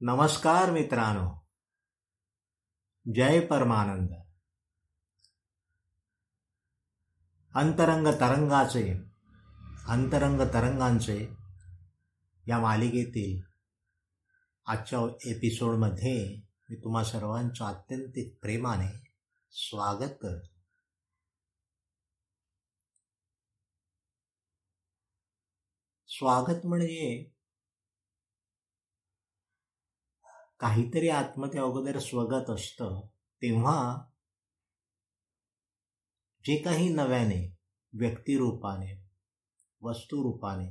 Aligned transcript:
नमस्कार 0.00 0.70
मित्रांनो. 0.70 1.46
जय 3.14 3.46
परमानंद. 3.46 4.10
अंतरंग 7.54 8.06
तरंगाचे 8.06 8.94
अंतरंग 9.88 10.40
तरंगांचे 10.40 11.28
या 12.48 12.58
मालिकेतील 12.58 13.42
आजच्या 14.66 14.98
एपिसोडमध्ये 15.24 16.42
मी 16.70 16.76
तुम्हा 16.76 17.04
सर्वांचं 17.04 17.64
अत्यंत 17.64 18.38
प्रेमाने 18.42 19.12
स्वागत 19.50 20.14
करतो. 20.22 20.54
स्वागत 26.08 26.66
म्हणजे 26.66 27.30
काहीतरी 30.58 31.08
आत्महत्या 31.08 31.62
अगोदर 31.62 31.98
स्वगत 31.98 32.50
असतं 32.50 33.00
तेव्हा 33.42 34.04
जे 36.44 36.62
काही 36.62 36.88
नव्याने 36.88 37.56
व्यक्तिरूपाने 37.92 39.08
वस्तुरूपाने 39.80 40.70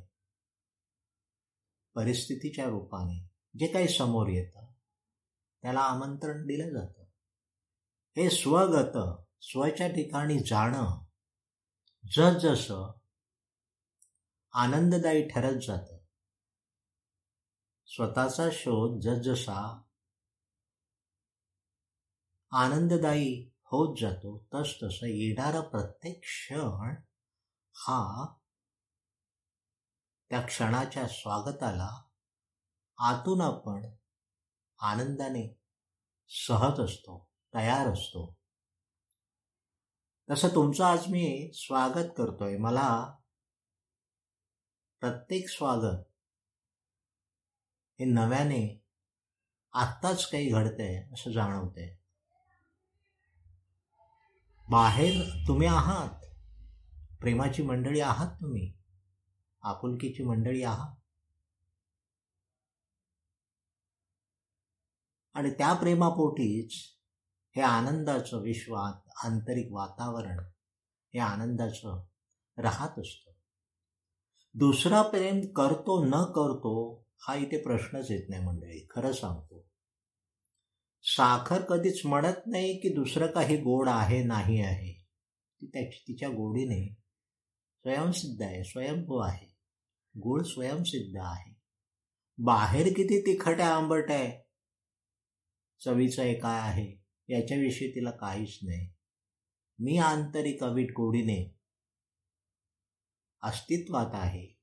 परिस्थितीच्या 1.95 2.65
रूपाने 2.65 3.31
जे 3.59 3.67
काही 3.67 3.87
समोर 3.87 4.27
येतं 4.27 4.71
त्याला 5.61 5.79
आमंत्रण 5.79 6.43
दिलं 6.43 6.73
जातं. 6.73 7.01
हे 8.15 8.29
स्वगत 8.29 8.97
स्वच्या 9.41 9.87
ठिकाणी 9.87 10.39
जाणं 10.39 11.03
जसजसं 12.11 12.91
आनंददायी 14.51 15.27
ठरत 15.27 15.59
जातं 15.67 15.96
स्वतःचा 17.87 18.49
शोध 18.51 19.01
जसजसा 19.01 19.81
आनंददायी 22.51 23.51
होत 23.63 23.97
जातो 24.01 24.47
तस 24.53 24.67
तसं 24.83 25.05
येणारा 25.05 25.61
प्रत्येक 25.61 26.19
क्षण 26.21 26.95
हा 27.73 28.33
त्या 30.29 30.41
क्षणाच्या 30.41 31.07
स्वागताला 31.07 32.03
आतून 32.97 33.41
आपण 33.41 33.89
आनंदाने 34.79 35.59
सहज 36.29 36.79
असतो 36.79 37.29
तयार 37.53 37.93
असतो. 37.93 38.37
तसं 40.31 40.47
तुमचं 40.47 40.83
आज 40.83 41.07
मी 41.07 41.51
स्वागत 41.53 42.07
करतोय. 42.17 42.57
मला 42.57 43.17
प्रत्येक 44.99 45.49
स्वागत 45.49 46.06
हे 47.99 48.05
नव्याने 48.05 48.83
आत्ताच 49.73 50.31
काही 50.31 50.49
घडतंय 50.49 51.09
असं 51.13 51.31
जाणवतंय. 51.31 51.95
बाहेर 54.69 55.43
तुम्ही 55.47 55.67
आहात. 55.67 56.25
प्रेमाची 57.19 57.63
मंडळी 57.63 57.99
आहात 57.99 58.27
तुम्ही. 58.27 58.73
आपुलकीची 59.61 60.23
मंडळी 60.23 60.63
आहात. 60.63 60.95
आणि 65.33 65.49
त्या 65.49 65.73
प्रेमापोटीच 65.73 66.73
हे 67.55 67.61
आनंदाचं 67.61 68.37
विश्वात 68.37 69.25
आंतरिक 69.25 69.67
वातावरण 69.71 70.39
हे 71.13 71.19
आनंदाचं 71.19 72.05
राहत 72.57 72.99
असतं. 72.99 73.31
दुसरा 74.53 75.01
प्रेम 75.01 75.53
करतो 75.53 76.03
न 76.03 76.11
करतो 76.11 77.06
हा 77.19 77.35
इथे 77.35 77.63
प्रश्नच 77.63 78.11
येत 78.11 78.29
नाही 78.29 78.45
मंडळी 78.45 78.87
खरं 78.89 79.11
सांगतो. 79.11 79.67
साखर 81.03 81.61
कधीच 81.61 82.05
म्हणत 82.05 82.47
नाही 82.47 82.79
की 82.79 82.89
दुसरं 82.89 83.27
काही 83.27 83.57
गोड 83.57 83.89
आहे 83.89 84.23
नाही 84.23 84.61
आहे. 84.61 84.93
ती 85.61 85.67
त्याची 85.67 86.03
तिच्या 86.07 86.29
गोडीने 86.29 86.93
स्वयंसिद्ध 87.77 88.41
आहे 88.41 88.63
स्वयंभू 88.63 89.17
आहे. 89.17 89.47
गोड 90.17 90.43
स्वयंसिद्ध 90.43 91.17
आहे. 91.19 91.55
बाहेर 92.37 92.87
किती 92.87 93.21
तिखट 93.21 93.59
आहे 93.59 93.71
आंबट 93.71 94.11
आहे. 94.11 94.47
चवीचं 95.85 96.21
आहे 96.21 96.33
काय 96.33 96.59
आहे 96.59 97.03
याच्याविषयी 97.29 97.91
तिला 97.91 98.11
काहीच 98.11 98.59
नाही. 98.63 98.89
मी 99.79 99.97
आंतरिक 99.97 100.63
अवीट 100.63 100.91
गोडीने 100.91 101.55
अस्तित्वात 103.43 104.09
आहे. 104.13 104.56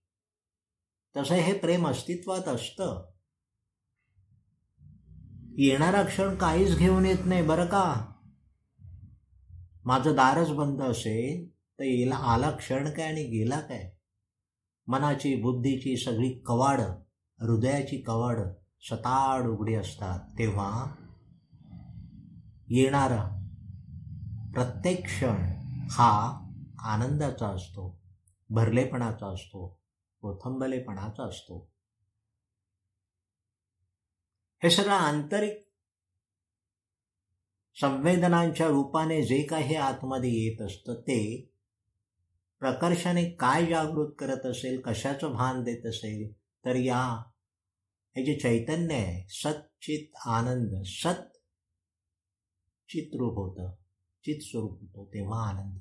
तसं 1.17 1.35
हे 1.35 1.59
प्रेम 1.59 1.89
अस्तित्वात 1.89 2.49
असतं. 2.49 3.11
येणारा 5.59 6.03
क्षण 6.03 6.35
काहीच 6.35 6.79
घेऊन 6.79 7.07
येत 7.07 7.27
नाही 7.27 7.43
बरं 7.43 7.67
का? 7.67 8.13
माझं 9.85 10.13
दारच 10.13 10.51
बंद 10.51 10.83
असेल 10.83 11.49
तर 11.79 11.85
येला 11.85 12.15
आला 12.15 12.51
क्षण 12.51 12.91
काय 12.91 13.07
आणि 13.07 13.25
गेला 13.25 13.61
काय? 13.61 13.91
मनाची 14.87 15.43
बुद्धीची 15.43 15.97
सगळी 15.97 16.31
कवाड 16.47 16.81
हृदयाची 17.41 17.97
कवाड 17.97 18.39
सताड 18.83 19.47
उघडी 19.47 19.75
असतात. 19.75 20.39
तेव्हा 20.39 20.95
येणारा 22.69 23.31
प्रत्येक 24.55 25.05
क्षण 25.05 25.37
हा 25.91 26.41
आनंदाचा 26.79 27.49
असतो 27.49 28.03
भरलेपणाचा 28.51 29.27
असतो. 29.27 29.84
कोथंबलेपणाचा 30.25 31.29
असतो. 31.29 31.71
हे 34.63 34.71
सगळं 34.71 34.93
आंतरिक 34.93 35.69
संवेदनांच्या 37.81 38.67
रूपाने 38.69 39.23
जे 39.23 39.43
काही 39.43 39.75
आतमध्ये 39.75 40.31
येत 40.31 40.63
असतं 40.63 40.95
ते 40.95 41.51
प्रकर्षाने 42.61 43.31
काय 43.31 43.67
जागृत 43.67 44.13
करत 44.19 44.47
असेल 44.47 44.81
कशाचं 44.81 45.33
भान 45.33 45.63
देत 45.63 45.87
असेल 45.87 46.33
तर 46.33 46.75
या 46.77 47.23
हे 48.17 48.25
जे 48.25 48.35
चैतन्य 48.39 48.95
आहे 48.95 49.27
सच्चित 49.29 50.17
आनंद 50.27 50.83
सत 50.87 51.37
चित 52.89 53.11
रूप 53.15 53.35
होतं 53.35 53.75
चित 54.25 54.41
स्वरूप 54.41 54.81
होतं 54.81 55.05
तेव्हा 55.15 55.49
आनंद. 55.49 55.79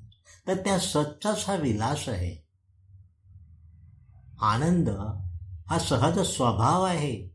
तर 0.47 0.53
त्या 0.53 0.79
सच्चाच 0.79 1.43
हा 1.47 1.55
विलास 1.55 2.09
आहे. 2.09 2.42
आनंद 4.43 4.89
हा 5.67 5.79
सहज 5.79 6.19
स्वभाव 6.19 6.83
आहे. 6.83 7.27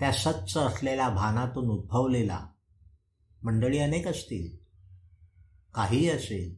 त्या 0.00 0.12
सच्च 0.12 0.56
असलेल्या 0.56 1.08
भानातून 1.08 1.68
उद्भवलेला 1.68 2.46
मंडळी 3.42 3.78
अनेक 3.78 4.08
असतील 4.08 4.56
काही 5.74 6.08
असेल 6.08 6.56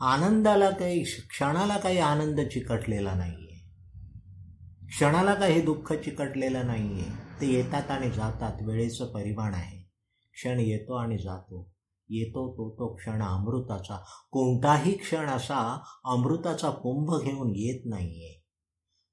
आनंदाला 0.00 0.70
काही 0.70 1.02
क्षणाला 1.02 1.78
काही 1.78 1.98
आनंद 1.98 2.40
चिकटलेला 2.40 3.14
नाहीये. 3.14 3.56
क्षणाला 4.86 5.34
काही 5.34 5.60
दुःख 5.60 5.92
चिकटलेलं 5.92 6.66
नाही 6.66 7.00
आहे 7.00 7.40
ते 7.40 7.46
येतात 7.46 7.90
आणि 7.90 8.10
जातात 8.10 8.62
वेळेचं 8.62 9.06
परिमाण 9.06 9.54
आहे. 9.54 9.90
क्षण 10.32 10.60
येतो 10.60 10.94
आणि 10.94 11.18
जातो. 11.18 11.75
येतो 12.08 12.52
तो 12.52 12.70
तो 12.70 12.94
क्षण 12.94 13.22
अमृताचा. 13.22 14.04
कोणताही 14.30 14.92
क्षण 14.92 15.26
असा 15.26 15.82
अमृताचा 16.04 16.70
कुंभ 16.70 17.22
घेऊन 17.22 17.50
येत 17.50 17.82
नाहीये. 17.86 18.44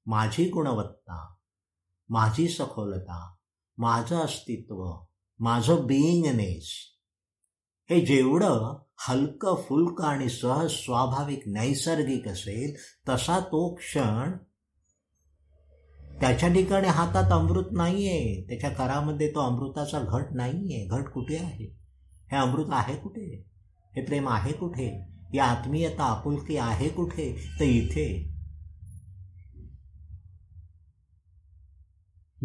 माझी 0.06 0.50
गुणवत्ता 0.50 1.34
माझी 2.08 2.48
सखोलता 2.48 3.34
माझं 3.78 4.16
अस्तित्व 4.16 5.04
माझं 5.38 5.86
बिईंगनेस 5.86 6.72
हे 7.90 8.00
जेवढं 8.00 8.78
हलकं 9.08 9.54
फुलकं 9.54 10.04
आणि 10.04 10.28
सहज 10.28 10.70
स्वाभाविक 10.70 11.42
नैसर्गिक 11.46 12.28
असेल 12.28 12.76
तसा 13.08 13.40
तो 13.40 13.74
क्षण 13.74 14.36
त्याच्या 16.20 16.48
ठिकाणी 16.48 16.88
हातात 16.88 17.32
अमृत 17.32 17.66
नाहीये. 17.72 18.46
त्याच्या 18.48 18.70
करामध्ये 18.70 19.30
तो 19.30 19.40
अमृताचा 19.40 20.00
घट 20.00 20.24
नाहीये. 20.34 20.86
घट 20.86 21.08
कुठे 21.08 21.36
आहे? 21.36 21.83
हे 22.34 22.40
अमृत 22.40 22.66
आहे 22.68 22.96
कुठे? 22.96 23.44
हे 23.96 24.04
प्रेम 24.04 24.28
आहे 24.28 24.52
कुठे? 24.52 25.04
ही 25.32 25.38
आत्मीयता 25.38 26.04
आपुलकी 26.04 26.56
आहे 26.56 26.88
कुठे? 26.88 27.56
तर 27.60 27.64
इथे. 27.64 28.34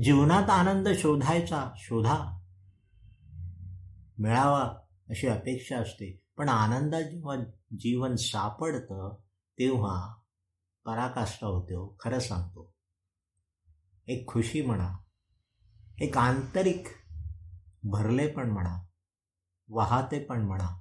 जीवनात 0.03 0.49
आनंद 0.49 0.87
शोधायचा 0.95 1.71
शोधा. 1.77 2.39
मिळावा 4.19 4.61
अशी 5.09 5.27
अपेक्षा 5.27 5.77
असते. 5.77 6.21
पण 6.37 6.49
आनंदात 6.49 7.03
जेव्हा 7.03 7.35
जीवन 7.79 8.15
सापडतं 8.15 9.15
तेव्हा 9.59 10.13
पराकाष्ठा 10.85 11.47
होतो 11.47 11.81
हो, 11.81 11.97
खरं 11.99 12.19
सांगतो. 12.19 12.73
एक 14.07 14.27
खुशी 14.27 14.61
म्हणा 14.61 14.97
एक 16.01 16.17
आंतरिक 16.17 16.87
भरले 17.83 18.27
पण 18.27 18.49
म्हणा 18.49 18.88
वाहते 19.69 20.23
पण 20.23 20.41
म्हणा. 20.41 20.79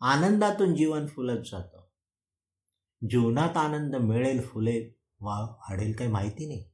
आनंदातून 0.00 0.74
जीवन 0.74 1.06
फुलत 1.06 1.42
जातं. 1.44 1.84
जीवनात 3.10 3.56
आनंद 3.56 3.96
मिळेल 3.96 4.46
फुलेल 4.46 4.92
वा 5.20 5.40
वाढेल 5.40 5.96
काही 5.96 6.10
माहिती 6.10 6.48
नाही. 6.48 6.70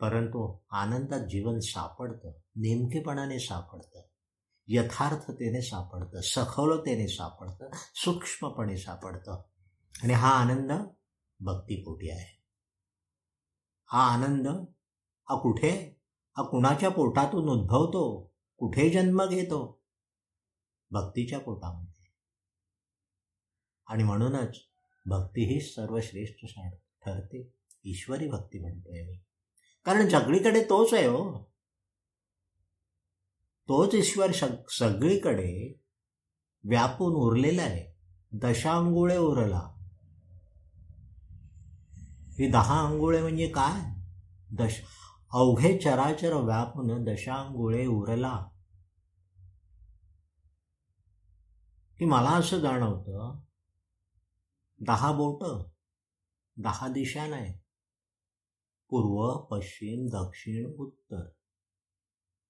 परंतु 0.00 0.58
आनंदात 0.70 1.20
जीवन 1.20 1.58
सापडतं 1.58 2.28
नेमकेपणाने 2.56 3.38
सापडतं 3.38 4.02
यथार्थतेने 4.66 5.62
सापडतं 5.62 6.20
सखोलतेने 6.20 7.08
सापडतं 7.08 7.70
सूक्ष्मपणे 7.94 8.76
सापडतं. 8.76 9.42
आणि 10.02 10.12
हा 10.12 10.30
आनंद 10.30 10.72
भक्तीपोटी 11.40 12.10
आहे. 12.10 12.42
हा 13.86 14.04
आनंद 14.06 14.46
हा 15.28 15.40
कुठे? 15.40 16.00
हा 16.36 16.42
कुणाच्या 16.42 16.88
पोटातून 16.88 17.48
उद्भवतो? 17.48 18.31
कुठे 18.62 18.90
जन्म 18.90 19.26
घेतो? 19.28 19.82
भक्तीच्या 20.90 21.38
पोटामध्ये. 21.38 22.04
आणि 23.86 24.04
म्हणूनच 24.04 24.58
भक्ती 25.06 25.54
ही 25.54 25.60
सर्वश्रेष्ठ 25.60 26.60
ठरते. 27.04 27.54
ईश्वरी 27.84 28.28
भक्ती 28.28 28.58
म्हणतोय 28.58 29.02
मी 29.02 29.16
कारण 29.84 30.08
सगळीकडे 30.08 30.64
तोच 30.64 30.94
आहे 30.94 31.06
हो. 31.06 31.52
तोच 33.68 33.94
ईश्वर 33.94 34.32
सगळीकडे 34.70 35.82
व्यापून 36.64 37.14
उरलेला 37.14 37.62
आहे. 37.62 37.96
दशांगुळे 38.32 39.16
उरला. 39.16 39.62
ही 42.38 42.50
दहा 42.50 42.86
अंगुळे 42.86 43.22
म्हणजे 43.22 43.48
काय? 43.48 44.00
दश 44.50 44.82
अवघे 45.32 45.78
चराचर 45.78 46.32
व्यापून 46.32 47.04
दशांगुळे 47.04 47.86
उरला. 47.86 48.48
की 52.02 52.06
मला 52.06 52.30
असं 52.30 52.60
जाणवतं 52.60 53.40
दहा 54.86 55.12
बोट 55.12 55.66
दहा 56.56 56.88
दिशा 56.88 57.26
नाही. 57.26 57.58
पूर्व 58.90 59.44
पश्चिम 59.44 60.08
दक्षिण 60.08 60.74
उत्तर. 60.78 61.28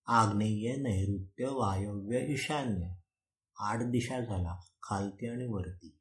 आग्नेय 0.06 0.76
नैऋत्य 0.76 1.46
वायव्य 1.46 2.32
ईशान्य. 2.32 2.94
आठ 3.58 3.78
दिशा 3.78 4.20
झाला 4.20 4.60
खालती 4.82 5.28
आणि 5.28 5.46
वरती. 5.46 5.98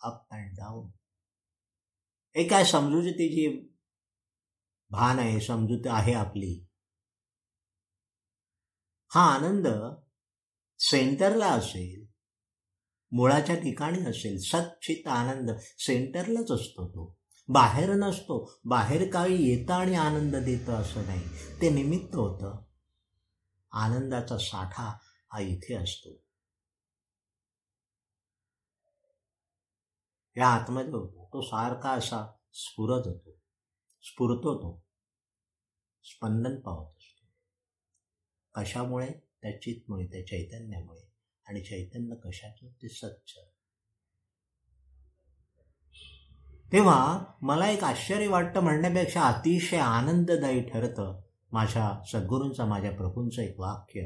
अप 0.00 0.26
अँड 0.30 0.56
डाऊन 0.56 0.90
हे 2.36 2.48
काय 2.48 2.64
तिची 3.10 3.74
भान 4.90 5.18
आहे 5.18 5.40
समजूत 5.40 5.86
आहे 5.86 6.14
आपली. 6.14 6.66
हा 9.08 9.34
आनंद 9.34 9.66
सेंटरला 10.78 11.46
असेल 11.46 12.06
मुळाच्या 13.12 13.56
ठिकाणी 13.56 14.06
असेल 14.06 14.38
सच्चित 14.38 15.08
आनंद 15.08 15.50
सेंटरलाच 15.78 16.50
असतो 16.50 16.88
तो. 16.88 17.18
बाहेर 17.48 17.90
नसतो 17.90 18.58
बाहेर 18.64 19.10
काही 19.10 19.48
येतं 19.48 19.72
आणि 19.72 19.94
आनंद 19.94 20.36
देतं 20.36 20.72
असं 20.72 21.06
नाही. 21.06 21.28
ते 21.60 21.70
निमित्त 21.70 22.16
होतं. 22.16 22.62
आनंदाचा 23.72 24.38
साठा 24.38 24.98
हा 25.32 25.40
इथे 25.40 25.74
असतो. 25.74 26.10
या 30.36 30.48
आतमध्ये 30.48 30.92
होतो 30.92 31.28
तो 31.32 31.40
सारखा 31.40 31.90
असा 31.90 32.32
स्फुरत 32.54 33.06
होतो. 33.06 33.30
स्फुरतो 34.02 34.58
तो. 34.58 34.84
स्पंदन 36.04 36.60
पावत 36.60 36.88
असतो. 36.88 37.26
कशामुळे? 38.54 39.25
त्या 39.46 39.60
चितमुळे 39.60 40.06
त्या 40.06 40.26
चैतन्यामुळे. 40.26 41.12
आणि 41.48 41.60
चैतन्य 41.60 42.14
कशाचं 42.24 42.66
ते 42.66 42.88
सच्च. 42.88 43.38
तेव्हा 46.72 47.24
मला 47.42 47.70
एक 47.70 47.84
आश्चर्य 47.84 48.28
वाटतं 48.28 48.60
म्हणण्यापेक्षा 48.60 49.22
अतिशय 49.22 49.76
आनंददायी 49.76 50.62
ठरतं 50.62 51.20
माझ्या 51.52 52.02
सद्गुरूंचं 52.12 52.64
माझ्या 52.64 52.90
प्रभूंचं 52.90 53.42
एक 53.42 53.60
वाक्य. 53.60 54.02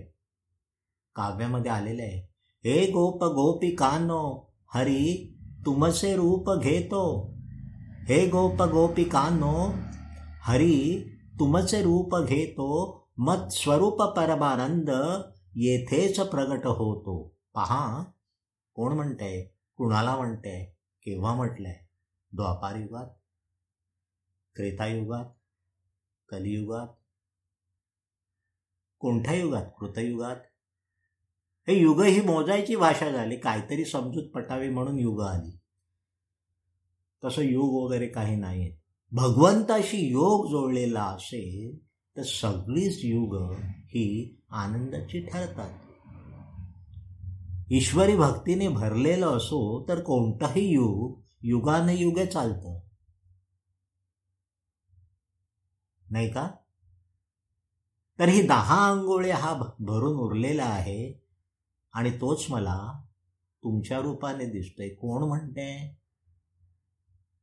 काव्यामध्ये 1.14 1.70
आलेलं 1.70 2.02
आहे 2.02 2.30
हे 2.68 2.86
गोप 2.86 3.24
गोपी 3.24 3.74
कानो 3.76 4.54
हरी 4.74 5.38
तुमचे 5.66 6.16
रूप 6.16 6.60
घेतो. 6.62 7.34
हे 8.08 8.28
गोप 8.28 8.62
गोपी 8.62 9.04
कानो 9.04 9.72
हरी 10.42 11.10
तुमचे 11.38 11.82
रूप 11.82 12.16
घेतो. 12.28 12.99
मत 13.22 13.48
स्वरूप 13.50 14.02
परमानंद 14.02 14.90
येथेच 15.56 16.20
प्रगट 16.20 16.66
होतो. 16.66 17.36
पहा 17.54 18.04
कोण 18.74 18.92
म्हणतंय 18.92 19.46
कुणाला 19.76 20.16
म्हणतंय 20.16 20.64
केव्हा 21.02 21.34
म्हटलंय? 21.34 21.78
द्वापार 22.32 22.76
युगात? 22.76 23.06
त्रेतायुगात 24.56 25.24
कलियुगात? 26.28 26.88
कोणत्या 28.98 29.34
युगात? 29.34 29.66
कृतयुगात? 29.80 30.36
हे 31.68 31.80
युग 31.80 32.02
ही 32.02 32.20
मोजायची 32.20 32.76
भाषा 32.76 33.10
झाली. 33.10 33.36
काहीतरी 33.36 33.84
समजूत 33.84 34.30
पटावी 34.30 34.68
म्हणून 34.68 34.98
युग 34.98 35.22
आली. 35.22 35.58
तसं 37.24 37.42
योग 37.42 37.84
वगैरे 37.84 38.06
काही 38.06 38.36
नाही 38.36 38.76
भगवंताशी 39.12 40.10
योग 40.10 40.46
जोडलेला 40.46 41.04
असेल 41.04 41.89
तर 42.20 42.24
सगळीच 42.24 43.00
युग 43.04 43.36
ही 43.62 44.36
आनंदाची 44.50 45.26
ठरतात. 45.26 45.70
ईश्वरी 47.70 48.16
भक्तीने 48.16 48.68
भरलेलं 48.68 49.26
असो 49.26 49.88
तर 49.88 50.00
कोणताही 50.00 50.72
युग 50.72 51.20
युगाने 51.42 51.96
युगे 51.96 52.26
चालतं. 52.26 52.80
नाही 56.10 56.30
का? 56.30 56.50
तर 58.18 58.28
ही 58.28 58.46
दहा 58.46 58.90
आंघोळे 58.90 59.30
हा 59.30 59.74
भरून 59.78 60.16
उरलेला 60.18 60.64
आहे 60.64 61.24
आणि 61.92 62.10
तोच 62.10 62.46
मला 62.50 63.02
तुमच्या 63.62 63.98
रूपाने 63.98 64.44
दिसतोय. 64.44 64.88
कोण 64.88 65.22
म्हणते? 65.22 65.98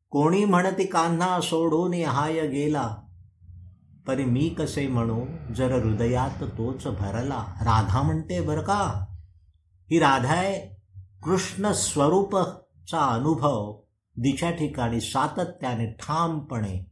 कोणी 0.10 0.46
म्हणते 0.46 0.86
कान्हा 0.86 1.42
सोडून 1.42 1.94
हाय 1.94 2.48
गेला. 2.48 3.07
परी 4.08 4.26
मी 4.26 4.50
कसे 4.50 4.88
म्हणू? 4.88 5.26
जर 5.56 5.86
हृदयात 5.86 6.44
तोच 6.44 6.88
भरला. 6.88 7.46
राधा 7.60 8.02
म्हणते 8.02 8.42
बर 8.42 8.62
का? 8.62 9.06
ही 9.92 10.00
राधा 10.00 10.34
आहे 10.34 10.76
कृष्ण 11.24 11.72
स्वरूपचा 11.72 13.00
अनुभव. 13.00 13.82
दिशा 14.18 14.52
ठिकाणी 14.52 15.02
सातत्याने 15.02 15.92
ठामपणे 15.92 16.92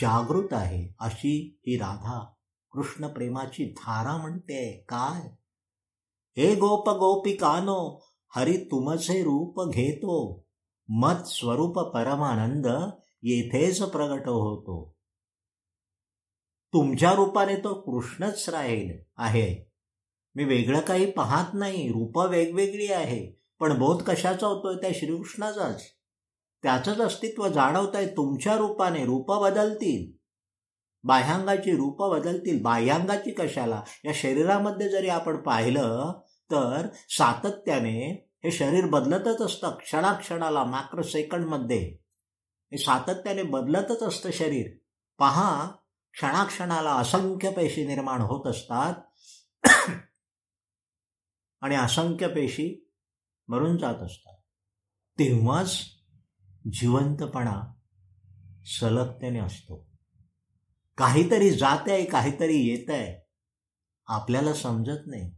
जागृत 0.00 0.52
आहे. 0.52 0.94
अशी 1.00 1.60
ही 1.60 1.76
राधा 1.76 2.30
कृष्ण 2.72 3.06
प्रेमाची 3.06 3.64
धारा 3.64 4.16
म्हणते. 4.16 4.84
काय? 4.88 5.30
हे 6.36 6.54
गोप 6.54 6.88
गोपिकानो 6.88 8.06
हरी 8.36 8.56
तुमचे 8.56 9.22
रूप 9.22 9.70
घेतो. 9.72 10.44
मत 10.88 11.26
स्वरूप 11.26 11.78
परमानंद 11.78 12.66
येथेच 13.22 13.82
प्रगट 13.82 14.28
होतो. 14.28 14.97
तुमच्या 16.72 17.12
रूपाने 17.12 17.56
तो 17.56 17.74
कृष्णच 17.74 18.48
राहील 18.48 18.98
आहे. 19.16 19.72
मी 20.34 20.44
वेगळं 20.44 20.80
काही 20.80 21.10
पाहत 21.10 21.54
नाही 21.54 21.88
रूप 21.88 22.18
वेगवेगळी 22.18 22.92
आहे 22.92 23.42
पण 23.60 23.78
बोध 23.78 24.02
कशाचा 24.02 24.46
होतोय 24.46 24.76
त्या 24.76 24.90
श्रीकृष्णाचाच? 24.94 25.82
त्याचंच 26.62 26.98
अस्तित्व 26.98 27.48
जाणवत 27.48 27.96
आहे 27.96 28.06
तुमच्या 28.06 28.56
रूपाने 28.56 29.04
रूप 29.04 29.32
बदलतील. 29.32 30.18
बाह्यांगाची 31.04 31.76
रूप 31.76 32.04
बदलतील 32.04 32.62
बाह्यांगाची 32.62 33.30
कशाला? 33.30 33.82
या 34.04 34.12
शरीरामध्ये 34.14 34.88
जरी 34.88 35.08
आपण 35.08 35.36
पाहिलं 35.36 36.12
तर 36.50 36.86
सातत्याने 37.08 38.28
हे 38.44 38.50
शरीर 38.50 38.86
बदलतच 38.86 39.40
असतं 39.42 39.70
क्षणाक्षणाला 39.70 40.64
मात्र 40.64 41.02
सेकंडमध्ये. 41.02 41.96
हे 42.72 42.78
सातत्याने 42.78 43.42
बदलतच 43.42 44.02
असतं 44.02 44.30
शरीर. 44.32 44.66
पहा 45.18 45.70
क्षणाक्षणाला 46.12 46.94
असंख्य 46.94 47.50
पेशी 47.50 47.86
निर्माण 47.86 48.20
होत 48.20 48.46
असतात. 48.46 48.94
आणि 51.60 51.74
असंख्य 51.74 52.28
पेशी 52.28 52.90
मरून 53.48 53.78
जात 53.78 53.94
असतात. 53.94 54.36
तेव्हाच 55.18 55.80
जिवंतपणा 56.72 57.74
सलगतेने 58.66 59.38
असतो. 59.38 59.88
काहीतरी 60.96 61.50
जात 61.50 61.88
आहे 61.88 62.04
काहीतरी 62.04 62.56
येत 62.56 62.90
आहे 62.90 63.30
आपल्याला 64.06 64.54
समजत 64.54 65.06
नाही. 65.06 65.32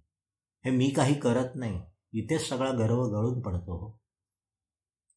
हे 0.64 0.70
मी 0.70 0.90
काही 0.90 1.14
करत 1.14 1.48
नाही. 1.54 1.82
इथेच 2.12 2.48
सगळा 2.48 2.70
गर्व 2.70 3.02
गळून 3.02 3.40
पडतो. 3.40 4.00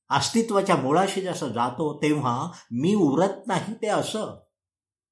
अस्तित्वाच्या 0.10 0.76
मुळाशी 0.76 1.22
जसं 1.22 1.48
जातो 1.48 2.02
तेव्हा 2.02 2.52
मी 2.72 2.96
उरत 2.96 3.48
नाही 3.48 3.74
ते 3.74 3.88
असं. 3.88 4.44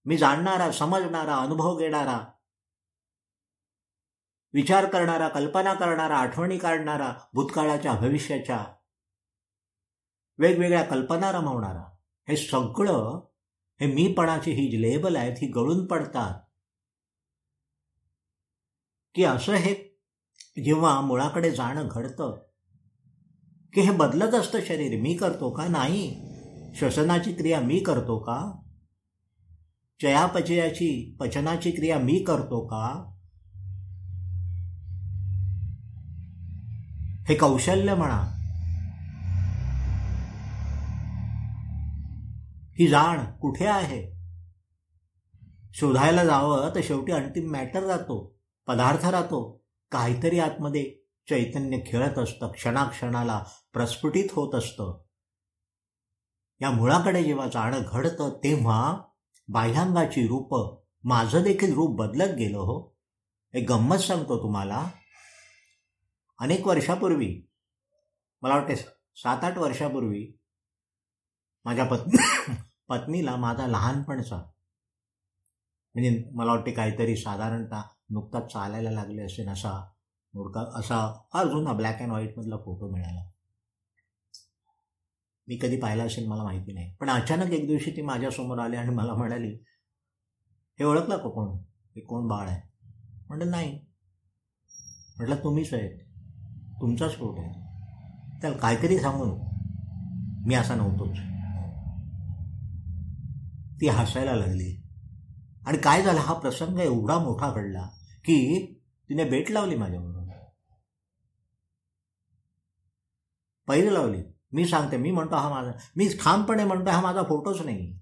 मी 0.05 0.17
जाणणारा 0.17 0.71
समजणारा 0.71 1.35
अनुभव 1.35 1.77
घेणारा 1.77 2.25
विचार 4.53 4.85
करणारा 4.85 5.27
कल्पना 5.27 5.73
करणारा 5.73 6.17
आठवणी 6.17 6.57
काढणारा 6.57 7.15
भूतकाळाच्या 7.33 7.93
भविष्याच्या 7.93 8.65
वेगवेगळ्या 10.37 10.83
कल्पना 10.83 11.31
रमवणारा 11.31 11.95
हे 12.27 12.37
सगळं 12.37 13.27
हे 13.79 13.87
मीपणाची 13.87 14.51
ही 14.51 14.71
जी 14.71 14.81
लेबल 14.81 15.15
आहेत 15.15 15.37
ही 15.41 15.47
गळून 15.47 15.85
पडतात. 15.85 16.39
की 19.15 19.23
असं 19.23 19.53
हे 19.53 20.01
जेव्हा 20.63 21.01
मुळाकडे 21.01 21.51
जाणं 21.51 21.87
घडतं 21.91 22.43
की 23.73 23.81
हे 23.81 23.91
बदलत 23.91 24.33
असतं 24.33 24.61
शरीर 24.61 25.01
मी 25.01 25.17
करतो 25.17 25.51
का? 25.51 25.67
नाही. 25.67 26.21
श्वसनाची 26.75 27.33
क्रिया 27.33 27.59
मी 27.59 27.79
करतो 27.79 28.19
का? 28.19 28.61
चयापचयाची 30.01 31.17
पचनाची 31.19 31.71
क्रिया 31.71 31.99
मी 31.99 32.23
करतो 32.23 32.67
का? 32.67 33.11
हे 37.29 37.35
कौशल्य 37.35 37.95
म्हणा. 37.95 38.23
ही 42.79 42.87
जाण 42.87 43.25
कुठे 43.25 43.65
आहे? 43.65 44.11
शोधायला 45.73 46.25
जावं 46.25 46.69
तर 46.75 46.79
शेवटी 46.83 47.11
अंतिम 47.11 47.51
मॅटर 47.51 47.83
राहतो 47.83 48.39
पदार्थ 48.67 49.05
राहतो. 49.05 49.65
काहीतरी 49.91 50.39
आतमध्ये 50.39 50.95
चैतन्य 51.29 51.77
खेळत 51.87 52.19
असतं 52.19 52.51
क्षणाक्षणाला 52.51 53.43
प्रस्फुटित 53.73 54.29
होत 54.31 54.55
असतं. 54.55 55.01
या 56.61 56.71
मुळाकडे 56.71 57.23
जेव्हा 57.23 57.47
जाणं 57.47 57.81
घडतं 57.87 58.29
तेव्हा 58.43 59.01
बाह्यांगाची 59.51 60.27
रूपं 60.27 60.75
माझं 61.03 61.43
देखील 61.43 61.73
रूप 61.73 61.95
बदलत 61.97 62.35
गेलं 62.35 62.57
हो. 62.57 62.95
एक 63.53 63.69
गंमत 63.69 63.97
सांगतो 63.97 64.43
तुम्हाला. 64.43 64.89
अनेक 66.39 66.67
वर्षापूर्वी 66.67 67.41
मला 68.41 68.55
वाटते 68.55 68.75
सात 68.75 69.43
आठ 69.43 69.57
वर्षापूर्वी 69.57 70.37
माझ्या 71.65 71.85
पत्नी 71.85 72.17
पत्नीला 72.89 73.35
माझा 73.35 73.67
लहानपणचा 73.67 74.37
म्हणजे 75.95 76.31
मला 76.33 76.51
वाटते 76.51 76.71
काहीतरी 76.71 77.15
साधारणतः 77.15 77.81
नुकताच 78.09 78.51
चालायला 78.53 78.91
लागले 78.91 79.21
असेल 79.21 79.49
असा 79.49 79.91
मोडका 80.33 80.79
असा 80.79 81.21
अजून 81.33 81.51
जुना 81.51 81.73
ब्लॅक 81.73 81.99
अँड 81.99 82.09
व्हाईटमधला 82.09 82.57
फोटो 82.57 82.91
मिळाला. 82.91 83.30
मी 85.51 85.57
कधी 85.57 85.77
पाहिला 85.77 86.03
असेल 86.03 86.27
मला 86.27 86.43
माहिती 86.43 86.73
नाही. 86.73 86.95
पण 86.95 87.09
अचानक 87.09 87.51
एक 87.51 87.67
दिवशी 87.67 87.91
ती 87.91 88.01
माझ्यासमोर 88.01 88.59
आली 88.59 88.75
आणि 88.75 88.89
मला 88.89 89.13
म्हणाली 89.13 89.63
हे 90.79 90.83
ओळखलं 90.83 91.17
का 91.17 91.29
कोण? 91.29 91.57
हे 91.95 92.01
कोण 92.01 92.27
बाळ 92.27 92.47
आहे? 92.47 92.61
म्हटलं 93.29 93.51
नाही. 93.51 93.85
म्हटलं 95.17 95.35
तुम्हीच 95.35 95.73
आहे. 95.73 95.89
तुमचाच 96.81 97.11
फोटो 97.15 97.41
आहे. 97.41 97.51
त्याला 98.41 98.57
काहीतरी 98.57 98.99
सांगून 98.99 99.39
मी 100.47 100.55
असा 100.55 100.75
नव्हतोच. 100.75 101.17
ती 103.81 103.87
हसायला 103.87 104.35
लागली. 104.35 104.83
आणि 105.65 105.77
काय 105.77 106.03
झालं 106.03 106.19
हा 106.19 106.33
प्रसंग 106.33 106.79
एवढा 106.79 107.19
मोठा 107.19 107.53
घडला 107.53 107.87
की 108.25 108.65
तिने 109.09 109.23
बेट 109.23 109.51
लावली 109.51 109.75
माझ्याबरोबर 109.75 110.21
पहिले 113.67 113.93
लावली. 113.93 114.30
मी 114.53 114.65
सांगते 114.67 114.97
मी 114.97 115.11
म्हणतो 115.11 115.35
हा 115.35 115.49
माझा 115.49 115.71
मी 115.95 116.07
ठामपणे 116.23 116.63
म्हणतो 116.63 116.91
हा 116.91 117.01
माझा 117.01 117.23
फोटोच 117.23 117.61
नाही. 117.61 117.97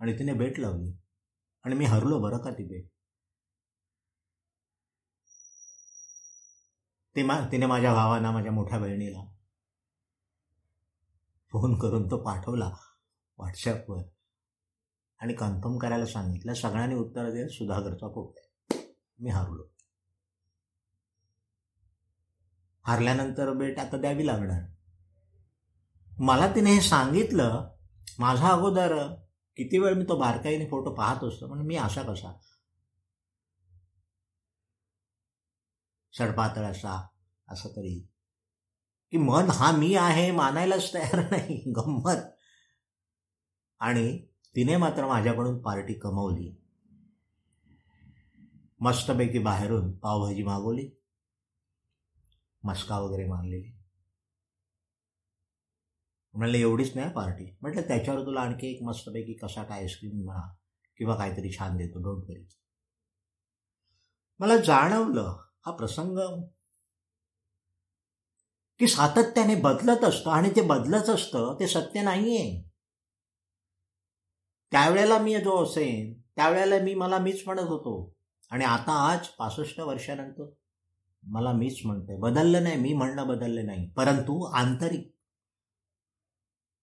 आणि 0.00 0.18
तिने 0.18 0.32
भेट 0.32 0.58
लावली. 0.58 0.92
आणि 1.64 1.74
मी 1.74 1.84
हरलो 1.84 2.18
बरं 2.20 2.38
का 2.38 2.50
ती 2.50 2.64
भेट 2.64 2.88
ते 7.16 7.22
मा 7.22 7.38
तिने 7.52 7.66
माझ्या 7.66 7.92
भावांना 7.94 8.30
माझ्या 8.30 8.52
मोठ्या 8.52 8.78
बहिणीला 8.78 9.24
फोन 11.52 11.78
करून 11.78 12.10
तो 12.10 12.16
पाठवला 12.24 12.68
व्हॉट्सॲपवर 13.38 14.02
आणि 15.20 15.34
कन्फर्म 15.34 15.78
करायला 15.78 16.06
सांगितलं. 16.06 16.54
सगळ्यांनी 16.54 16.94
उत्तर 16.94 17.30
दिलं 17.30 17.48
सुधागरचा 17.48 18.08
फोटो 18.08 18.40
आहे. 18.40 18.82
मी 19.18 19.30
हरलो. 19.30 19.64
हारल्यानंतर 22.84 23.52
भेट 23.52 23.78
आता 23.78 23.96
द्यावी 23.96 24.26
लागणार. 24.26 24.62
मला 26.18 26.54
तिने 26.54 26.72
हे 26.72 26.80
सांगितलं 26.80 27.70
माझा 28.18 28.48
अगोदर 28.48 29.14
किती 29.56 29.78
वेळ 29.78 29.94
मी 29.94 30.04
तो 30.04 30.18
बारकाईने 30.18 30.66
फोटो 30.66 30.94
पाहत 30.94 31.24
असतो 31.24 31.50
पण 31.50 31.58
मी 31.58 31.76
असा 31.76 32.02
कसा? 32.02 32.32
सडपातळ 36.12 36.64
असा 36.64 37.08
असं 37.48 37.68
तरी. 37.68 38.08
की 39.10 39.16
मन 39.16 39.46
हा 39.50 39.76
मी 39.76 39.94
आहे 39.94 40.32
मानायलाच 40.32 40.94
तयार 40.94 41.30
नाही 41.30 41.72
गंमत. 41.76 42.16
आणि 43.80 44.26
तिने 44.56 44.76
मात्र 44.76 45.06
माझ्याकडून 45.06 45.62
पार्टी 45.62 45.94
कमवली. 45.94 46.56
मस्तपैकी 48.80 49.38
बाहेरून 49.38 49.98
पावभाजी 49.98 50.42
मागवली. 50.42 50.90
मस्का 52.64 52.98
वगैरे 52.98 53.26
मारलेली 53.26 53.73
म्हणलं 56.34 56.56
एवढीच 56.56 56.96
नाही 56.96 57.12
पार्टी. 57.12 57.56
म्हटलं 57.62 57.82
त्याच्यावर 57.82 58.20
तुला 58.20 58.40
आणखी 58.40 58.74
एक 58.74 58.82
मस्तपैकी 58.82 59.32
कसा 59.32 59.64
काय 59.64 59.80
आईस्क्रीम 59.80 60.24
म्हणा 60.24 60.54
किंवा 60.96 61.16
काहीतरी 61.16 61.52
छान 61.52 61.76
देतो 61.76 62.02
डोंट 62.02 62.24
वरी 62.24 62.44
मला 64.40 64.56
जाणवलं 64.56 65.36
हा 65.66 65.70
प्रसंग 65.70 66.42
की 68.78 68.86
सातत्याने 68.86 69.54
बदलत 69.54 70.04
असतं 70.04 70.30
आणि 70.30 70.50
ते 70.50 70.62
बदलत 70.62 71.08
असतं 71.08 71.56
ते 71.60 71.66
सत्य 71.66 72.02
नाहीये. 72.02 72.62
त्यावेळेला 74.70 75.18
मी 75.18 75.34
जो 75.34 75.64
असेन 75.64 76.20
त्यावेळेला 76.36 76.84
मी 76.84 76.94
मला 76.94 77.18
मीच 77.18 77.42
म्हणत 77.46 77.60
होतो. 77.60 78.14
आणि 78.50 78.64
आता 78.64 78.92
आज 78.92 79.26
पासष्ट 79.28 79.80
वर्षानंतर 79.80 80.50
मला 81.22 81.52
मीच 81.52 81.78
म्हणतोय. 81.84 82.16
बदललं 82.16 82.62
नाही 82.62 82.76
मी 82.76 82.92
म्हणणं 82.92 83.28
बदललं 83.28 83.66
नाही. 83.66 83.90
परंतु 83.90 84.44
आंतरिक 84.44 85.13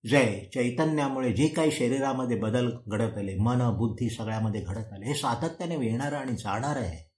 जय 0.05 0.49
चैतन्यामुळे 0.53 1.33
जे 1.33 1.47
काही 1.47 1.71
शरीरामध्ये 1.71 2.37
बदल 2.37 2.69
घडत 2.87 3.17
आले 3.17 3.37
मन 3.37 3.77
बुद्धी 3.77 4.09
सगळ्यामध्ये 4.09 4.61
घडत 4.61 4.93
आले 4.93 5.05
हे 5.05 5.15
सातत्याने 5.15 5.75
येणारं 5.75 6.15
आणि 6.15 6.37
जाणारं 6.37 6.79
आहे. 6.79 7.11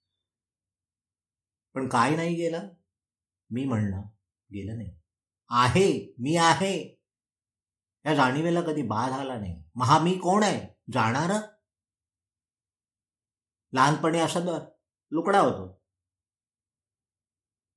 पण 1.74 1.90
काय 1.90 2.16
नाही 2.16 2.36
गेलं? 2.36 2.70
मी 3.50 3.66
म्हणणं 3.66 4.02
गेलं 4.54 4.78
नाही. 4.78 4.96
आहे 5.50 6.16
मी 6.20 6.36
आहे. 6.36 7.02
या 8.06 8.16
जाणीवेला 8.16 8.62
कधी 8.62 8.82
बाध 8.82 9.12
आला 9.12 9.40
नाही. 9.40 9.63
महा 9.75 10.00
मी 10.00 10.13
कोण 10.13 10.44
आहे? 10.44 10.68
जाणार? 10.94 11.32
लहानपणी 13.74 14.20
असं 14.20 14.40
लुकडा 15.12 15.40
होतो. 15.40 15.82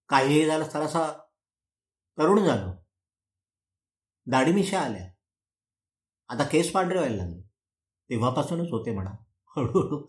काही 0.09 0.47
झालं 0.47 0.65
थोडासा 0.65 1.13
तरुण 2.19 2.45
झालो. 2.45 2.76
दाढीमिशा 4.27 4.81
आल्या. 4.81 5.11
आता 6.29 6.45
केस 6.45 6.73
पांढरे 6.73 6.99
व्हायला 6.99 7.17
लागले. 7.17 7.41
तेव्हापासूनच 8.11 8.71
होते 8.71 8.93
म्हणा. 8.93 9.11
हळूहळू. 9.57 10.07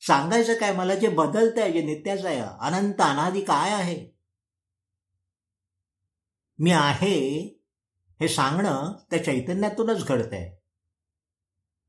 सांगायचं 0.00 0.54
काय? 0.54 0.72
मला 0.72 0.94
जे 0.94 1.08
बदलतंय 1.08 1.72
जे 1.72 1.82
नित्याचं 1.82 2.28
आहे 2.28 2.40
अनंत 2.40 3.00
अनादी 3.00 3.40
काय 3.40 3.70
आहे? 3.70 4.10
मी 6.58 6.70
आहे 6.70 7.38
हे 8.20 8.28
सांगणं 8.28 8.92
त्या 9.10 9.24
चैतन्यातूनच 9.24 10.06
घडतंय. 10.06 10.56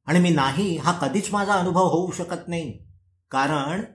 आणि 0.06 0.20
मी 0.20 0.30
नाही 0.30 0.78
हा 0.78 1.08
कधीच 1.08 1.34
माझा 1.34 1.54
अनुभव 1.54 1.84
होऊ 1.84 2.12
शकत 2.12 2.48
नाही. 2.48 2.88
कारण 3.32 3.86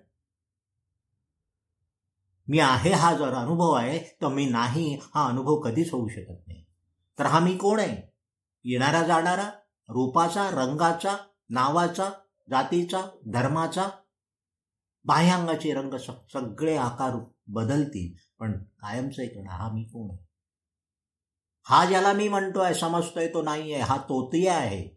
मी 2.48 2.58
आहे 2.58 2.90
हा 2.90 3.16
जर 3.16 3.34
अनुभव 3.34 3.72
आहे 3.72 3.98
तर 3.98 4.28
मी 4.28 4.46
नाही 4.46 4.98
हा 5.14 5.28
अनुभव 5.28 5.60
कधीच 5.60 5.92
होऊ 5.92 6.08
शकत 6.08 6.46
नाही. 6.46 6.65
तर 7.18 7.26
हा 7.26 7.38
मी 7.38 7.56
कोण 7.56 7.80
आहे? 7.80 8.14
येणारा 8.64 9.02
जाणारा 9.02 9.50
रूपाचा 9.88 10.50
रंगाचा 10.50 11.16
नावाचा 11.50 12.10
जातीचा 12.50 13.06
धर्माचा? 13.32 13.88
बाह्यांगाचे 15.04 15.74
रंग 15.74 15.94
सगळे 15.96 16.76
आकार 16.76 17.12
बदलतील 17.46 18.34
पण 18.38 18.52
कायमचं 18.62 19.22
एक 19.22 19.46
हा 19.50 19.72
मी 19.72 19.84
कोण 19.84 20.10
आहे? 20.10 20.26
हा 21.62 21.84
ज्याला 21.84 22.12
मी 22.12 22.28
म्हणतोय 22.28 22.74
समजतोय 22.74 23.28
तो 23.28 23.42
नाही 23.42 23.72
आहे 23.72 23.82
हा 23.82 23.96
तोतिया 23.96 24.56
आहे. 24.56 24.88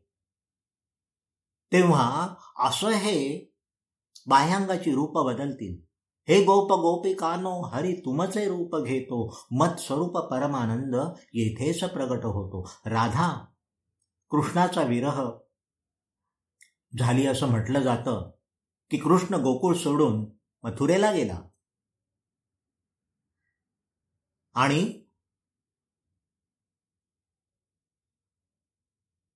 तेव्हा 1.72 2.36
असं 2.58 2.88
हे 2.88 3.50
बाह्यांगाची 4.28 4.92
रूप 4.92 5.18
बदलतील. 5.18 5.89
हे 6.30 6.42
गोप 6.42 6.72
गोपिकानो 6.72 7.62
हरी 7.62 7.94
तुमचे 7.94 8.48
रूप 8.48 8.76
घेतो 8.86 9.38
मत 9.52 9.80
स्वरूप 9.80 10.18
परमानंद 10.18 10.96
येथेच 11.34 11.84
प्रगट 11.84 12.26
होतो 12.26 12.70
राधा 12.86 13.46
कृष्णाचा 14.30 14.84
विरह 14.84 15.32
झाली 17.00 17.28
असं 17.28 17.48
म्हटलं 17.48 17.80
जातं 17.80 18.32
की 18.92 18.98
कृष्ण 18.98 19.36
गोकुळ 19.36 19.76
सोडून 19.76 20.26
मथुरेला 20.64 21.12
गेला. 21.12 21.42
आणि 24.54 25.04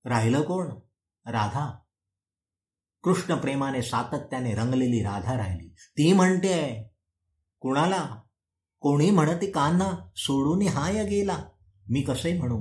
राहिलं 0.04 0.42
कोण? 0.42 0.66
राधा. 1.26 1.83
कृष्ण 3.04 3.36
प्रेमाने 3.36 3.82
सातत्याने 3.82 4.54
रंगलेली 4.54 5.02
राधा 5.02 5.36
राहिली. 5.36 5.68
ती 5.68 6.12
म्हणते 6.12 6.90
कुणाला? 7.60 8.20
कोणी 8.80 9.10
म्हणते 9.10 9.50
कान्हा? 9.50 10.08
सोडून 10.16 10.66
हाय 10.66 11.04
गेला. 11.04 11.38
मी 11.90 12.02
कसे 12.02 12.38
म्हणू? 12.38 12.58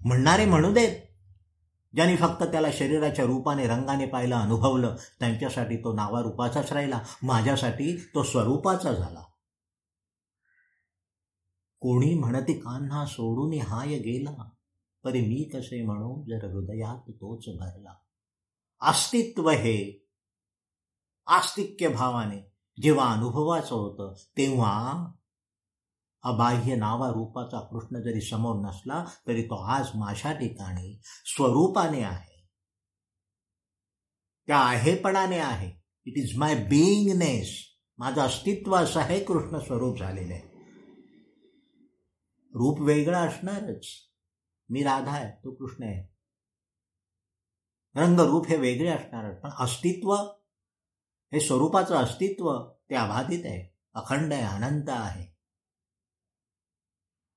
म्हणणारे 0.00 0.44
म्हणू 0.44 0.72
देत. 0.72 0.96
ज्यांनी 1.94 2.16
फक्त 2.16 2.42
त्याला 2.42 2.68
शरीराच्या 2.72 3.24
रूपाने 3.24 3.66
रंगाने 3.66 4.06
पाहिलं 4.06 4.36
अनुभवलं 4.36 4.96
त्यांच्यासाठी 5.20 5.76
तो 5.76 5.92
नावारूपाचाच 5.92 6.72
राहिला. 6.72 7.00
माझ्यासाठी 7.22 7.96
तो 8.14 8.22
स्वरूपाचा 8.22 8.92
झाला. 8.92 9.22
कोणी 11.80 12.14
म्हणते 12.14 12.52
कान्हा? 12.52 13.06
सोडून 13.06 13.60
हाय 13.60 13.98
गेला. 13.98 14.48
तरी 15.04 15.20
मी 15.20 15.50
कसे 15.54 15.82
म्हणू? 15.82 16.24
जर 16.24 16.54
हृदयात 16.54 17.10
तोच 17.10 17.44
भरला. 17.48 17.94
अस्तित्व 18.80 19.50
हे. 19.50 20.06
आस्तिक्य 21.26 21.88
भावाने 21.88 22.52
जेव्हा 22.82 23.12
अनुभवाचं 23.12 23.74
होतं 23.74 24.14
तेव्हा 24.36 25.06
अबाह्य 26.22 26.76
नावा 26.76 27.08
रूपाचा 27.08 27.60
कृष्ण 27.60 28.02
जरी 28.02 28.20
समोर 28.20 28.68
नसला 28.68 29.04
तरी 29.26 29.42
तो 29.42 29.54
आज 29.54 29.88
माझ्या 29.94 30.32
ठिकाणी 30.32 31.00
स्वरूपाने 31.04 32.02
आहे. 32.02 32.48
त्या 34.46 34.58
आहेपणाने 34.58 35.38
आहे. 35.38 35.82
इट 36.04 36.12
इज 36.16 36.38
माय 36.38 36.54
बिईंगनेस 36.54 37.64
माझं 37.98 38.20
अस्तित्व 38.20 38.76
असं 38.76 39.00
आहे 39.00 39.24
कृष्ण 39.24 39.58
स्वरूप 39.58 39.98
झालेलं 39.98 40.34
आहे. 40.34 40.42
रूप 42.54 42.80
वेगळं 42.80 43.18
असणारच. 43.18 43.86
मी 44.68 44.82
राधा 44.82 45.10
आहे 45.10 45.30
तो 45.30 45.54
कृष्ण 45.54 45.84
आहे. 45.84 46.09
रंगरूप 47.96 48.46
हे 48.46 48.56
वेगळे 48.56 48.88
असणार 48.88 49.34
पण 49.34 49.50
अस्तित्व 49.58 50.14
हे 51.32 51.40
स्वरूपाचं 51.40 51.94
अस्तित्व 51.94 52.58
ते 52.90 52.94
अबाधित 52.94 53.46
आहे. 53.46 53.76
अखंड 53.94 54.32
आहे 54.32 54.42
अनंत 54.42 54.88
आहे. 54.88 55.24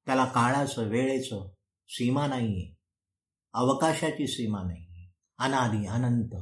त्याला 0.06 0.26
काळाचं 0.26 0.84
वेळेचं 0.84 1.50
सीमा 1.88 2.28
नाहीये. 2.28 2.76
अवकाशाची 3.54 4.28
सीमा 4.28 4.64
नाहीये. 4.64 5.14
अनादी 5.38 5.88
अनंत. 5.88 6.36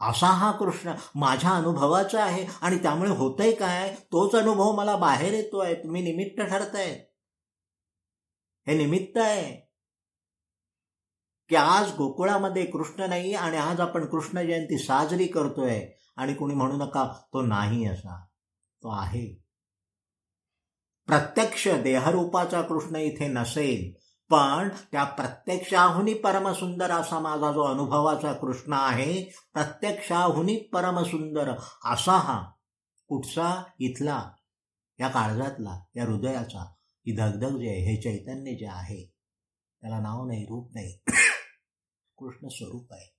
असा 0.00 0.26
हा 0.26 0.52
कृष्ण 0.52 0.94
माझ्या 1.14 1.50
अनुभवाचा 1.50 2.24
आहे 2.24 2.46
आणि 2.62 2.78
त्यामुळे 2.78 3.10
होतंय 3.10 3.52
काय? 3.52 3.94
तोच 3.94 4.34
अनुभव 4.34 4.72
मला 4.72 4.96
बाहेर 4.96 5.34
येतोय. 5.34 5.74
तुम्ही 5.74 6.02
निमित्त 6.02 6.50
ठरताय. 6.50 6.90
हे 8.66 8.78
निमित्त 8.78 9.18
आहे. 9.18 9.63
की 11.48 11.56
आज 11.56 11.90
गोकुळामध्ये 11.96 12.64
कृष्ण 12.66 13.02
नाही 13.02 13.34
आणि 13.34 13.56
आज 13.56 13.80
आपण 13.80 14.04
कृष्ण 14.06 14.42
जयंती 14.42 14.78
साजरी 14.78 15.26
करतोय 15.26 15.80
आणि 16.16 16.34
कोणी 16.34 16.54
म्हणू 16.54 16.76
नका 16.76 17.04
तो 17.32 17.42
नाही 17.42 17.84
असा 17.86 18.24
तो 18.82 18.90
आहे. 18.90 19.26
प्रत्यक्ष 21.06 21.68
देहरूपाचा 21.68 22.62
कृष्ण 22.62 22.96
इथे 22.96 23.26
नसेल 23.28 23.92
पण 24.30 24.68
त्या 24.92 25.04
प्रत्यक्षाहुनी 25.04 26.14
परमसुंदर 26.14 26.90
असा 26.90 27.18
माझा 27.18 27.52
जो 27.52 27.62
अनुभवाचा 27.62 28.32
कृष्ण 28.32 28.72
आहे 28.72 29.22
प्रत्यक्षाहुनी 29.52 30.56
परमसुंदर 30.72 31.50
असा 31.84 32.16
हा 32.16 32.40
कुठचा? 33.08 33.62
इथला 33.78 34.30
या 35.00 35.08
काळजातला 35.08 35.78
या 35.96 36.04
हृदयाचा 36.04 36.62
ही 37.06 37.16
धगधग 37.16 37.58
जे 37.58 37.68
आहे 37.68 37.80
हे 37.80 37.96
चैतन्य 38.02 38.54
जे 38.54 38.66
आहे 38.66 39.04
त्याला 39.82 39.98
नाव 39.98 40.26
नाही 40.26 40.44
रूप 40.44 40.70
नाही. 40.74 40.98
कृष्ण 42.24 42.48
स्वरूप 42.48 42.92
आहे. 42.92 43.14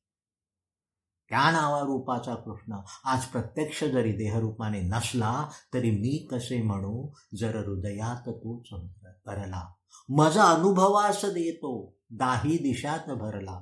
त्या 1.30 1.52
नावारूपाचा 1.52 2.36
कृष्ण 2.36 2.76
आज 3.04 3.26
प्रत्यक्ष 3.26 3.84
जरी 3.84 4.12
देहरूपाने 4.12 4.82
नसला 4.82 5.50
तरी 5.74 5.92
मी 5.92 6.28
कसे 6.32 6.62
म्हणू? 6.62 7.14
जर 7.36 7.56
हृदयात 7.56 8.30
तूच 8.30 8.68
भरला. 9.26 9.74
माझा 10.10 10.44
अनुभवास 10.44 11.26
देतो 11.26 11.98
दाही 12.10 12.58
दिशात 12.58 13.10
भरला. 13.10 13.62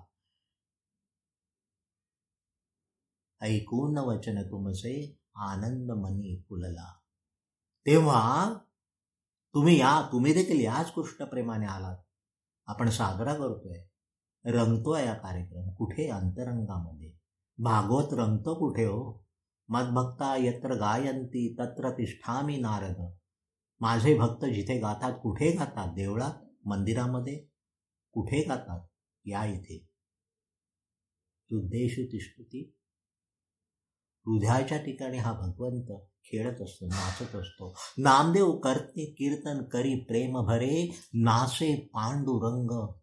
ऐकून 3.41 3.97
वचन 3.97 4.41
तुमचे 4.41 5.19
आनंद 5.35 5.91
मनी 5.91 6.41
फुलला. 6.49 6.93
तेव्हा 7.85 8.53
तुम्ही 9.53 9.79
या 9.79 10.09
तुम्ही 10.11 10.33
देखील 10.33 10.59
याच 10.59 10.93
कृष्णप्रेमाने 10.93 11.65
आलात. 11.65 11.97
आपण 12.67 12.89
साजरा 12.89 13.33
करतोय. 13.33 13.81
रंगतोय 14.45 15.05
या 15.05 15.13
कार्यक्रम. 15.13 15.69
कुठे? 15.73 16.07
अंतरंगामध्ये. 16.07 17.13
भागवत 17.57 18.13
रंगतो 18.13 18.55
कुठे 18.55 18.85
हो? 18.85 19.25
मदभक्ता 19.69 20.35
यत्र 20.37 20.73
गायंती 20.73 21.53
तत्र 21.53 21.91
तिष्ठामी 21.91 22.57
नारद. 22.57 23.13
माझे 23.79 24.17
भक्त 24.17 24.45
जिथे 24.45 24.79
गातात 24.79 25.19
कुठे 25.23 25.51
गातात? 25.51 25.93
देवळात? 25.93 26.33
मंदिरामध्ये? 26.65 27.45
कुठे 28.11 28.43
गातात? 28.43 28.87
या 29.25 29.45
इथे. 29.45 29.87
हृदयेषु 31.51 32.01
तिष्ठती. 32.03 32.77
हृदयाच्या 34.25 34.77
ठिकाणी 34.77 35.17
हा 35.17 35.33
भगवंत 35.33 35.99
खेळत 36.25 36.61
असतो 36.61 36.85
नाचत 36.85 37.35
असतो. 37.35 37.75
नामदेव 37.97 38.51
करते 38.51 39.05
कीर्तन 39.05 39.63
करी 39.63 39.95
प्रेम 39.95 40.41
भरे 40.41 40.95
नासे 41.13 41.75
पांडुरंग. 41.75 43.02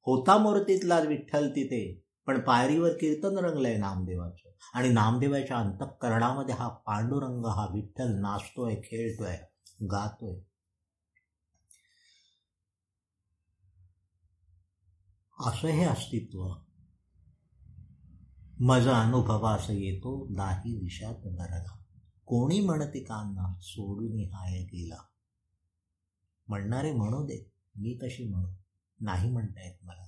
होता 0.00 0.38
मूर्तीतला 0.38 1.00
विठ्ठल 1.00 1.50
तिथे 1.50 2.04
पण 2.26 2.40
पायरीवर 2.40 2.92
कीर्तन 2.92 3.38
रंगलंय 3.38 3.76
नामदेवाचं. 3.76 4.48
आणि 4.74 4.88
नामदेवाच्या 4.88 5.56
अंतःकरणामध्ये 5.56 6.54
हा 6.54 6.68
पांडुरंग 6.68 7.44
हा 7.44 7.66
विठ्ठल 7.74 8.14
नाचतोय 8.20 8.74
खेळतोय 8.74 9.36
गातोय. 9.82 10.40
असं 15.38 15.68
हे 15.68 15.84
अस्तित्व. 15.84 16.54
मजा 18.60 19.00
अनुभवास 19.00 19.66
येतो 19.70 20.28
नाही 20.30 20.78
दिशात 20.78 21.14
नरगा. 21.24 21.74
कोणी 22.26 22.60
म्हणते 22.60 23.04
कांना 23.04 23.54
सोडून 23.60 24.34
हाय 24.34 24.62
गेला 24.62 24.98
म्हणणारे 26.48 26.92
म्हणू 26.92 27.26
दे 27.26 27.52
मी 27.74 27.94
कशी 27.94 28.28
म्हणू. 28.28 28.48
नाही 29.00 29.30
म्हणता 29.30 29.64
येत 29.64 29.74
मला. 29.82 30.04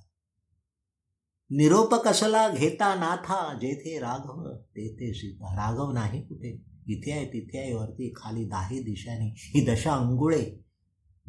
निरोप 1.49 1.95
कसला 1.95 2.49
घेता 2.49 2.95
नाथा 2.95 3.53
जेथे 3.53 3.99
राघव 3.99 4.55
तेथे 4.55 5.13
सीता. 5.13 5.53
राघव 5.55 5.91
नाही 5.91 6.21
कुठे? 6.21 6.71
इथे 6.87 7.11
आहे 7.11 7.25
तिथे 7.25 7.59
आहे 7.59 7.73
वरती 7.73 8.13
खाली 8.15 8.45
दाही 8.45 8.79
दिशाने. 8.79 9.33
ही 9.37 9.65
दशा 9.65 9.93
अंघोळे 9.93 10.65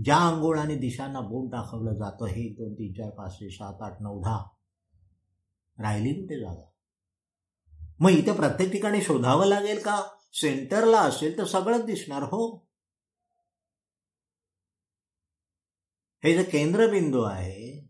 ज्या 0.04 0.16
अंघोळाने 0.16 0.74
दिशांना 0.74 1.20
बोट 1.20 1.50
दाखवलं 1.50 1.94
जातं 1.94 2.24
हे 2.24 2.48
दोन 2.48 2.74
तीन 2.74 2.92
चार 2.92 3.10
पाच 3.10 3.38
सात 3.42 3.82
आठ 3.82 4.02
नऊ 4.02 4.22
दहा. 4.22 4.44
राहिली 5.78 6.12
कुठे 6.14 6.40
जागा? 6.40 6.70
मग 8.00 8.10
इथे 8.10 8.32
प्रत्येक 8.32 8.72
ठिकाणी 8.72 9.02
शोधावं 9.02 9.46
लागेल 9.46 9.78
का? 9.78 10.02
सेंटरला 10.32 11.00
असेल 11.00 11.38
तर 11.38 11.44
सगळंच 11.44 11.84
दिसणार 11.84 12.22
हो. 12.22 12.66
हे 16.24 16.34
जे 16.34 16.42
केंद्रबिंदू 16.42 17.22
आहे 17.22 17.86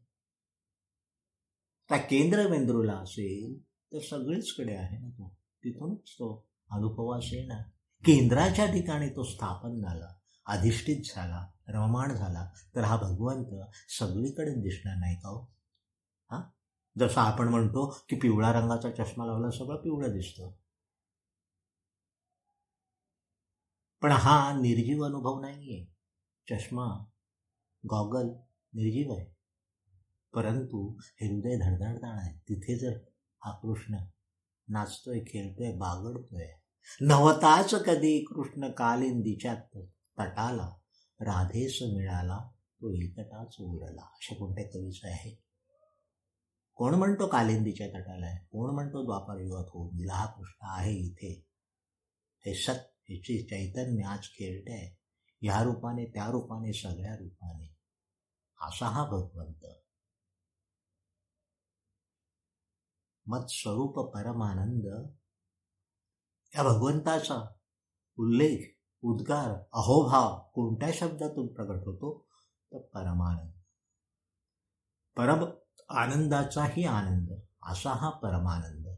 त्या 1.88 1.99
केंद्रबिंदूला 1.99 2.92
असेल 2.92 3.62
तर 3.62 3.99
सगळीचकडे 3.99 4.75
आहे 4.75 4.99
ना 4.99 5.11
तो. 5.11 5.29
तिथूनच 5.64 6.12
तो 6.12 6.49
अनुभवास 6.71 7.25
येणार. 7.33 7.62
केंद्राच्या 8.05 8.66
ठिकाणी 8.66 9.09
तो 9.09 9.23
स्थापन 9.23 9.81
झाला 9.81 10.14
अधिष्ठित 10.47 11.03
झाला 11.05 11.49
रममाण 11.68 12.14
झाला 12.14 12.51
तर 12.77 12.81
हा 12.81 12.97
भगवंत 12.97 13.47
सगळीकडे 13.88 14.51
दिसणार 14.51 14.97
नाही 14.97 15.16
का 15.16 15.29
हो? 15.29 15.42
हा? 16.31 16.51
जसं 16.99 17.21
आपण 17.21 17.49
म्हणतो 17.49 17.87
की 18.09 18.16
पिवळा 18.16 18.53
रंगाचा 18.53 18.90
चष्मा 18.90 19.27
लावला 19.27 19.51
सगळं 19.51 19.77
पिवळं 19.77 20.09
दिसतं. 20.09 20.51
पण 24.03 24.11
हा 24.11 24.53
निर्जीव 24.53 25.05
अनुभव 25.05 25.40
नाहीये. 25.40 25.87
चष्मा 26.49 27.05
गॉगल 27.90 28.27
निर्जीव 28.75 29.12
आहे. 29.12 29.27
परंतु 30.35 30.99
हे 31.03 31.35
हृदय 31.35 31.57
धडधडदाण 31.57 32.18
आहे. 32.18 32.38
तिथे 32.38 32.79
जर 32.79 32.99
हा 33.45 33.53
कृष्ण 33.53 33.97
नाचतोय 34.68 35.21
खेळतोय 35.21 35.73
बागडतोय 35.77 36.49
नवताच 37.01 37.75
कधी 37.75 38.25
कृष्ण 38.25 38.71
कालिंदीच्या 38.71 39.55
तटाला 40.18 40.68
राधेस 41.21 41.79
मिळाला 41.83 42.38
तो 42.57 43.03
एकटाच 43.03 43.57
उरला. 43.61 44.03
अशा 44.03 44.35
कोणत्या 44.35 44.64
कवीचं 44.64 45.09
आहे? 45.09 45.42
कोण 46.75 46.95
म्हणतो 46.95 47.27
कालिंदीच्या 47.27 47.88
तटाला 47.88 48.27
आहे? 48.27 48.45
कोण 48.45 48.75
म्हणतो 48.75 49.05
द्वापार 49.05 49.38
युगात 49.38 49.64
होऊन 49.68 49.97
दिला 49.97 50.12
हा 50.12 50.27
कृष्ण 50.27 50.66
आहे 50.71 50.92
इथे. 50.92 51.47
हे 52.47 52.55
सत 52.55 52.71
ह्याची 52.71 53.42
चैतन्य 53.42 54.05
आज 54.05 54.23
खेळते 54.23 54.73
आहे 54.73 55.03
ह्या 55.40 55.62
रूपाने 55.62 56.05
त्या 56.05 56.31
रूपाने 56.31 56.73
सगळ्या 56.73 57.16
रूपाने 57.16 57.72
असा 58.62 58.87
हा 58.87 59.05
भगवंत. 59.05 59.66
मत 63.27 63.46
स्वरूप 63.48 63.98
परमानंद. 63.98 64.85
या 66.57 66.62
भगवंताचा 66.62 67.55
उल्लेख 68.18 68.66
उद्गार 69.03 69.51
अहोभाव 69.72 70.51
कोणत्या 70.55 70.88
शब्दातून 70.94 71.55
प्रकट 71.55 71.87
होतो? 71.87 72.29
तर 72.72 72.79
परमानंद. 72.79 73.53
परम 75.16 75.44
आनंदाचाही 75.88 76.85
आनंद 76.85 77.40
असा 77.62 77.92
हा 77.92 78.11
परमानंद. 78.11 78.96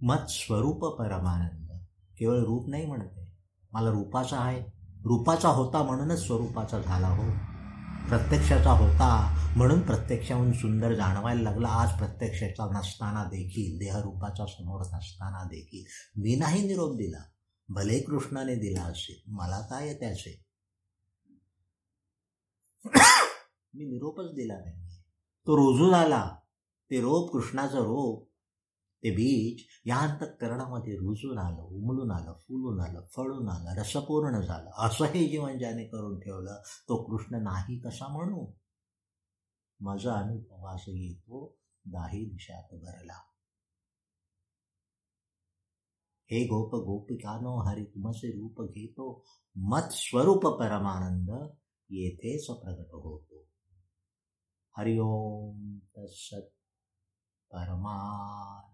मत 0.00 0.26
स्वरूप 0.28 0.84
परमानंद. 0.84 1.84
केवळ 2.18 2.38
रूप 2.38 2.68
नाही 2.68 2.86
म्हणते. 2.86 3.36
मला 3.72 3.90
रूपाचा 3.90 4.40
आहे. 4.40 4.60
रूपाचा 5.04 5.48
होता 5.48 5.82
म्हणूनच 5.82 6.18
स्वरूपाचा 6.18 6.80
झाला 6.80 7.08
हो. 7.08 7.47
प्रत्यक्षाचा 8.08 8.70
होता. 8.70 9.34
म्हणून 9.56 9.80
प्रत्यक्षाहून 9.80 10.52
सुंदर 10.52 10.94
जाणवायला 10.94 11.42
लागला. 11.42 11.68
आज 11.68 11.98
प्रत्यक्षाचा 11.98 12.78
नसताना 12.78 13.24
देखील 13.24 13.78
देहरूपाचा 13.78 14.46
समोर 14.46 14.80
नसताना 14.80 15.44
देखील. 15.44 15.84
मी 16.16 16.36
नाही 16.36 16.66
निरोप 16.66 16.96
दिला. 16.96 17.18
भले 17.68 18.00
कृष्णाने 18.00 18.54
दिला 18.54 18.82
असेल. 18.82 19.22
मला 19.26 19.60
काय 19.60 19.94
त्याचे? 19.94 20.44
मी 23.74 23.84
निरोपच 23.84 24.34
दिला 24.34 24.54
नाही 24.54 24.88
तो 25.46 25.56
रुजून 25.56 25.94
आला 25.94 26.36
ते 26.90 27.00
रोप 27.00 27.32
कृष्णाचं 27.32 27.78
रोप 27.78 28.27
ते 29.04 29.10
बीज 29.10 29.64
या 29.84 29.96
अंतकरणामध्ये 29.98 30.96
रुजून 30.96 31.38
आलं 31.38 31.62
उमलून 31.62 32.10
आलं 32.10 32.32
फुलून 32.32 32.86
आलं 32.86 33.06
फळून 33.06 33.48
आलं 33.48 33.80
रसपूर्ण 33.80 34.40
झालं. 34.40 34.70
असं 34.78 35.04
हे 35.04 35.28
जीवन 35.28 35.58
ज्याने 35.58 35.84
करून 35.84 36.20
ठेवलं 36.20 36.62
तो 36.64 37.02
कृष्ण 37.02 37.34
नाही 37.42 37.78
कसा 37.78 38.08
म्हणू. 38.08 38.52
माझा 39.80 40.12
अनुभव 40.14 40.74
असं 40.74 40.92
येतो 40.92 41.56
दाही 41.84 42.24
दिशात 42.24 42.74
भरला. 42.74 43.18
हे 46.30 46.44
गोप 46.44 46.74
गोपिकानो 46.74 47.68
हरी 47.68 47.84
तुमसे 47.84 48.28
रूप 48.28 48.62
घेतो. 48.62 49.24
मत 49.56 49.88
स्वरूप 49.90 50.46
परमानंद 50.46 51.30
येथेच 51.90 52.46
प्रगट 52.46 52.92
होतो. 52.92 53.46
हरिओम 54.78 55.78
तत्सत 55.78 56.54
परमा 57.52 58.67